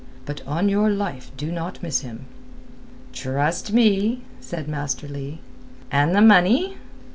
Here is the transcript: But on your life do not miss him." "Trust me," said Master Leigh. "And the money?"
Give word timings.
But 0.25 0.41
on 0.47 0.67
your 0.67 0.89
life 0.89 1.29
do 1.37 1.51
not 1.51 1.83
miss 1.83 1.99
him." 1.99 2.25
"Trust 3.13 3.71
me," 3.71 4.23
said 4.39 4.67
Master 4.67 5.07
Leigh. 5.07 5.37
"And 5.91 6.15
the 6.15 6.21
money?" 6.23 6.77